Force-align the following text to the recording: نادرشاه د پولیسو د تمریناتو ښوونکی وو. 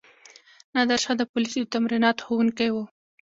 نادرشاه 0.73 1.15
د 1.17 1.21
پولیسو 1.31 1.59
د 1.65 1.71
تمریناتو 1.73 2.21
ښوونکی 2.25 2.69
وو. 2.71 2.83